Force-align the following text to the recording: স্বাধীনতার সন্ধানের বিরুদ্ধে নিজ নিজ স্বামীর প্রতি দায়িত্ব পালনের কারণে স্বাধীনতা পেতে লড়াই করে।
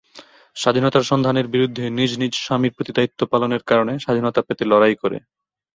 স্বাধীনতার 0.55 1.03
সন্ধানের 1.03 1.47
বিরুদ্ধে 1.47 1.83
নিজ 1.97 2.11
নিজ 2.21 2.33
স্বামীর 2.37 2.75
প্রতি 2.75 2.91
দায়িত্ব 2.93 3.19
পালনের 3.31 3.61
কারণে 3.69 3.93
স্বাধীনতা 3.97 4.41
পেতে 4.47 4.63
লড়াই 4.71 4.95
করে। 5.01 5.17